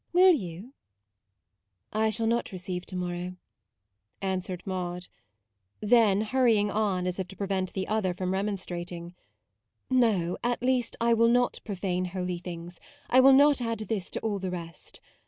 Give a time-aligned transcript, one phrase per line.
[0.13, 0.73] Will you?""
[1.93, 3.35] I shall not receive to morrow,"
[4.19, 5.09] answered Maude;
[5.79, 9.11] then hurrying on as if to prevent the other from re monstrating:
[9.91, 12.79] u No: at least I will not profane holy things;
[13.11, 15.01] I will not add this to all the rest.